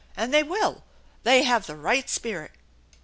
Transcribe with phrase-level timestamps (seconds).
[0.17, 0.83] And they will.
[1.21, 2.53] They have the right spirit.